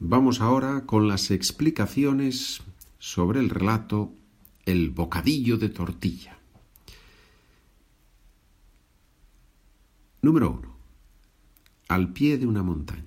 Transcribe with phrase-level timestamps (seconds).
[0.00, 2.62] Vamos ahora con las explicaciones
[2.98, 4.12] sobre el relato
[4.66, 6.38] El bocadillo de tortilla.
[10.20, 10.76] Número 1.
[11.88, 13.04] Al pie de una montaña.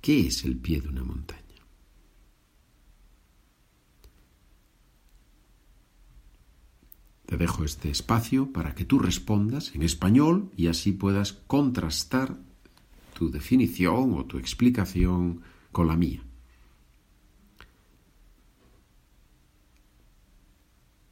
[0.00, 1.42] ¿Qué es el pie de una montaña?
[7.26, 12.36] Te dejo este espacio para que tú respondas en español y así puedas contrastar
[13.22, 16.20] tu definición o tu explicación con la mía.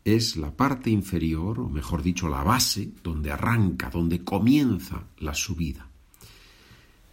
[0.04, 5.86] Es la parte inferior, o mejor dicho, la base, donde arranca, donde comienza la subida.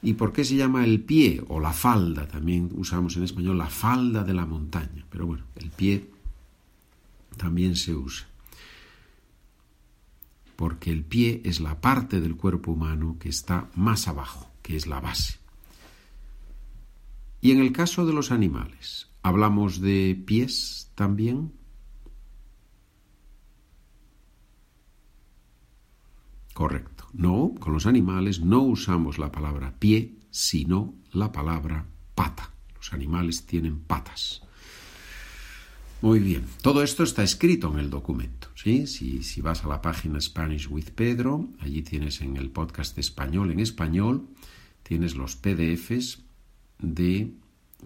[0.02, 2.28] ¿Y por qué se llama el pie o la falda?
[2.28, 6.10] También usamos en español la falda de la montaña, pero bueno, el pie
[7.38, 8.28] también se usa.
[10.56, 14.86] Porque el pie es la parte del cuerpo humano que está más abajo que es
[14.86, 15.36] la base.
[17.40, 21.54] Y en el caso de los animales, ¿hablamos de pies también?
[26.54, 27.08] Correcto.
[27.14, 32.52] No, con los animales no usamos la palabra pie, sino la palabra pata.
[32.76, 34.42] Los animales tienen patas.
[36.02, 38.50] Muy bien, todo esto está escrito en el documento.
[38.54, 38.86] ¿sí?
[38.86, 43.52] Si, si vas a la página Spanish with Pedro, allí tienes en el podcast español
[43.52, 44.28] en español,
[44.88, 46.24] tienes los PDFs
[46.80, 47.34] de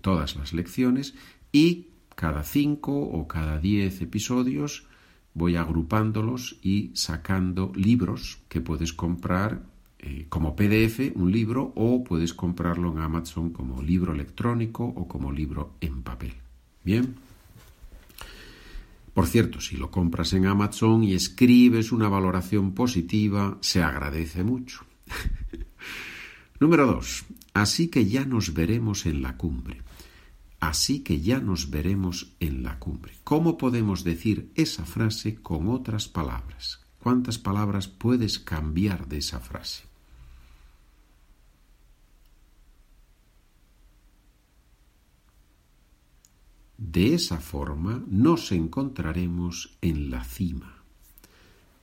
[0.02, 1.16] todas las lecciones
[1.52, 4.86] y cada cinco o cada diez episodios
[5.34, 9.64] voy agrupándolos y sacando libros que puedes comprar
[9.98, 15.32] eh, como PDF, un libro, o puedes comprarlo en Amazon como libro electrónico o como
[15.32, 16.34] libro en papel.
[16.84, 17.16] Bien.
[19.14, 24.86] Por cierto, si lo compras en Amazon y escribes una valoración positiva, se agradece mucho.
[26.62, 27.26] Número dos.
[27.56, 29.82] Así que ya nos veremos en la cumbre.
[30.60, 33.14] Así que ya nos veremos en la cumbre.
[33.24, 36.86] ¿Cómo podemos decir esa frase con otras palabras?
[37.00, 39.86] ¿Cuántas palabras puedes cambiar de esa frase?
[46.78, 50.76] De esa forma nos encontraremos en la cima.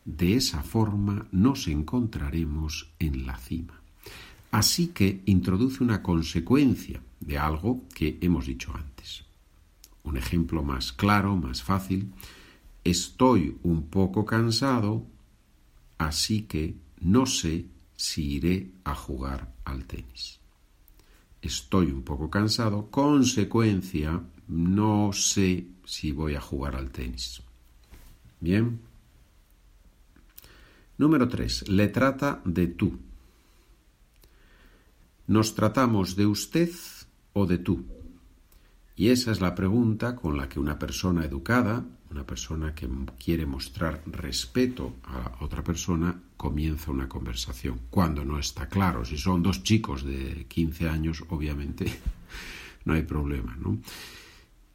[0.05, 3.78] De esa forma nos encontraremos en la cima.
[4.51, 9.25] Así que introduce una consecuencia de algo que hemos dicho antes.
[10.05, 12.13] Un ejemplo más claro, más fácil.
[12.83, 15.05] Estoy un poco cansado,
[15.99, 17.67] así que no sé
[17.97, 20.39] si iré a jugar al tenis.
[21.43, 27.43] Estoy un poco cansado, consecuencia, no sé si voy a jugar al tenis.
[28.41, 28.81] Bien.
[30.97, 31.69] Número 3.
[31.69, 32.99] Le trata de tú.
[35.29, 36.71] ¿Nos tratamos de usted
[37.35, 37.85] o de tú?
[38.97, 42.89] Y esa es la pregunta con la que una persona educada, una persona que
[43.23, 47.79] quiere mostrar respeto a otra persona, comienza una conversación.
[47.91, 51.85] Cuando no está claro, si son dos chicos de 15 años, obviamente
[52.87, 53.79] no hay problema, ¿no?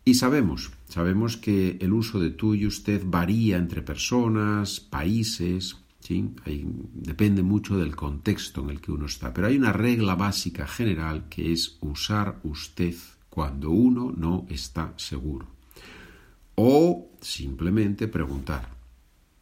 [0.06, 7.44] Y sabemos, sabemos que el uso de tú y usted varía entre personas, países, depende
[7.44, 11.54] mucho del contexto en el que uno está, pero hay una regla básica general que
[11.54, 12.96] es usar usted
[13.30, 15.48] cuando uno no está seguro.
[16.56, 18.70] O simplemente preguntar,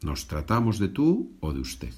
[0.02, 1.94] ¿nos tratamos de tú o de usted?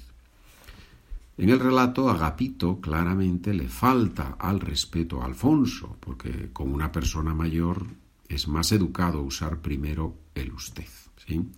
[1.36, 7.34] En el relato, Agapito claramente le falta al respeto a Alfonso, porque con una persona
[7.34, 7.86] mayor
[8.34, 10.88] es más educado usar primero el usted.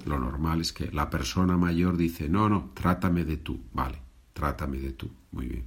[0.04, 3.98] Lo normal es que la persona mayor dice, no, no, trátame de tú, vale,
[4.32, 5.64] trátame de tú, muy bien.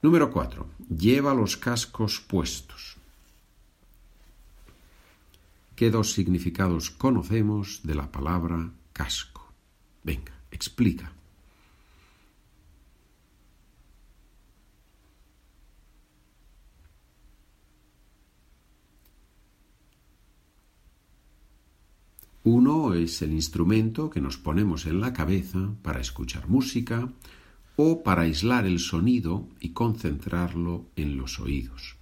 [0.00, 2.96] Número cuatro, lleva los cascos puestos.
[5.74, 9.52] ¿Qué dos significados conocemos de la palabra casco?
[10.04, 11.12] Venga, explica.
[22.50, 27.12] Uno es el instrumento que nos ponemos en la cabeza para escuchar música
[27.76, 31.96] o para aislar el sonido y concentrarlo en los oídos,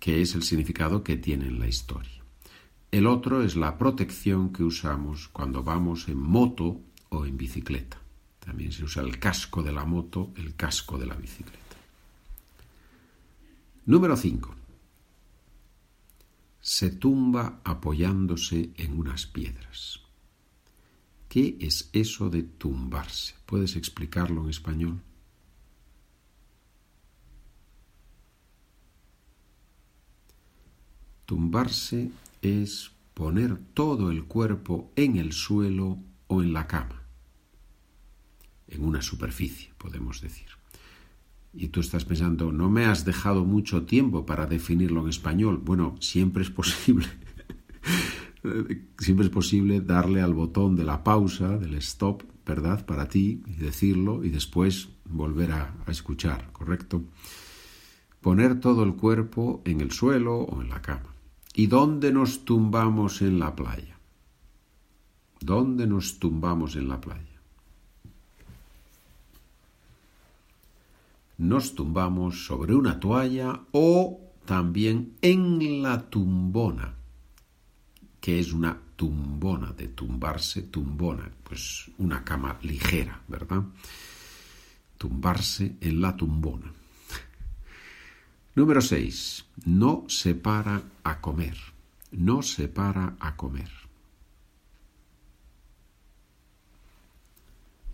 [0.00, 2.24] que es el significado que tiene en la historia.
[2.90, 8.00] El otro es la protección que usamos cuando vamos en moto o en bicicleta.
[8.40, 11.76] También se usa el casco de la moto, el casco de la bicicleta.
[13.86, 14.63] Número 5
[16.64, 20.00] se tumba apoyándose en unas piedras.
[21.28, 23.34] ¿Qué es eso de tumbarse?
[23.44, 25.02] ¿Puedes explicarlo en español?
[31.26, 37.02] Tumbarse es poner todo el cuerpo en el suelo o en la cama,
[38.68, 40.63] en una superficie, podemos decir.
[41.56, 45.60] Y tú estás pensando, no me has dejado mucho tiempo para definirlo en español.
[45.64, 47.06] Bueno, siempre es posible.
[48.98, 52.84] siempre es posible darle al botón de la pausa, del stop, ¿verdad?
[52.84, 57.04] Para ti, y decirlo y después volver a, a escuchar, ¿correcto?
[58.20, 61.14] Poner todo el cuerpo en el suelo o en la cama.
[61.54, 63.98] ¿Y dónde nos tumbamos en la playa?
[65.40, 67.33] ¿Dónde nos tumbamos en la playa?
[71.38, 76.94] Nos tumbamos sobre una toalla o también en la tumbona,
[78.20, 83.64] que es una tumbona, de tumbarse, tumbona, pues una cama ligera, ¿verdad?
[84.96, 86.72] Tumbarse en la tumbona.
[88.54, 89.46] Número 6.
[89.66, 91.56] No se para a comer.
[92.12, 93.70] No se para a comer.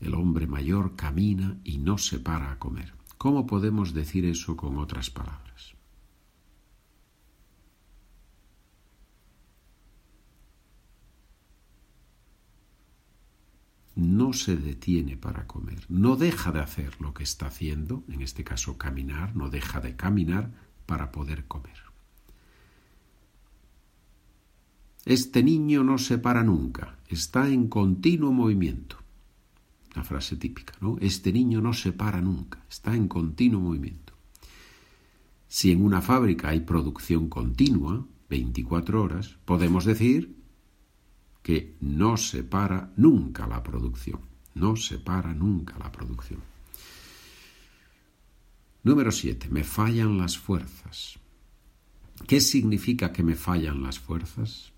[0.00, 2.99] El hombre mayor camina y no se para a comer.
[3.22, 5.74] ¿Cómo podemos decir eso con otras palabras?
[13.94, 18.42] no se detiene para comer, no deja de hacer lo que está haciendo, en este
[18.44, 20.50] caso caminar, no deja de caminar
[20.86, 21.76] para poder comer.
[25.04, 28.99] Este niño no se para nunca, está en continuo movimiento.
[29.94, 30.96] La frase típica, ¿no?
[31.00, 34.12] Este niño no se para nunca, está en continuo movimiento.
[35.48, 40.36] Si en una fábrica hay producción continua, 24 horas, podemos decir
[41.42, 44.20] que no se para nunca la producción.
[44.54, 46.40] No se para nunca la producción.
[48.82, 49.48] Número 7.
[49.50, 51.18] Me fallan las fuerzas.
[52.26, 54.72] ¿Qué significa que me fallan las fuerzas?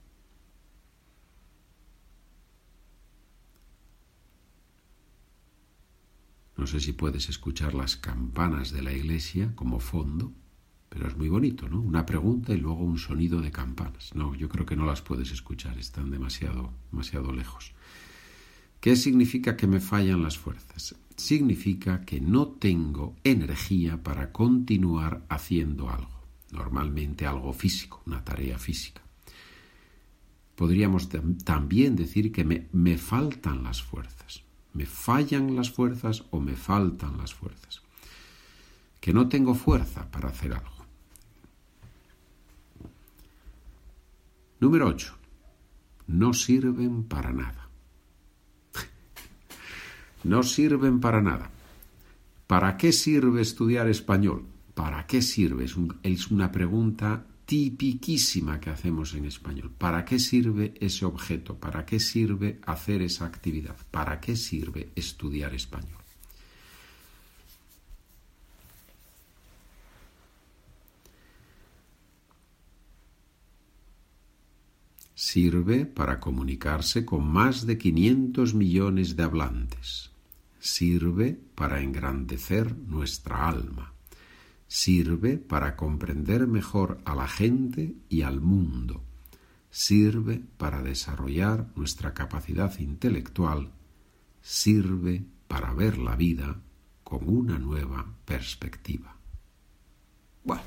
[6.63, 10.33] No sé si puedes escuchar las campanas de la iglesia como fondo.
[10.89, 11.81] Pero es muy bonito, ¿no?
[11.81, 14.15] Una pregunta y luego un sonido de campanas.
[14.15, 17.73] No, yo creo que no las puedes escuchar, están demasiado, demasiado lejos.
[18.79, 20.95] ¿Qué significa que me fallan las fuerzas?
[21.17, 26.21] Significa que no tengo energía para continuar haciendo algo,
[26.53, 29.03] normalmente algo físico, una tarea física.
[30.55, 31.09] Podríamos
[31.43, 34.42] también decir que me, me faltan las fuerzas.
[34.75, 37.83] Me fallan las fuerzas o me faltan las fuerzas.
[39.01, 40.87] Que no tengo fuerza para hacer algo.
[44.61, 45.15] Número 8.
[46.07, 47.69] No sirven para nada.
[50.25, 51.51] no sirven para nada.
[52.47, 54.45] ¿Para qué sirve estudiar español?
[54.75, 55.67] ¿Para qué sirve?
[56.03, 59.71] Es, una pregunta tipiquísima que hacemos en español.
[59.77, 61.59] ¿Para qué sirve ese objeto?
[61.59, 63.77] ¿Para qué sirve hacer esa actividad?
[63.91, 66.01] ¿Para qué sirve estudiar español?
[75.15, 80.11] Sirve para comunicarse con más de 500 millones de hablantes.
[80.59, 83.92] Sirve para engrandecer nuestra alma.
[84.75, 89.05] Sirve para comprender mejor a la gente y al mundo.
[89.69, 93.71] Sirve para desarrollar nuestra capacidad intelectual.
[94.41, 96.59] Sirve para ver la vida
[97.05, 99.15] con una nueva perspectiva.
[100.43, 100.63] Bueno.